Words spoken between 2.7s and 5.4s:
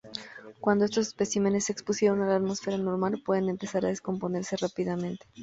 normal, pueden empezar a descomponerse rápidamente.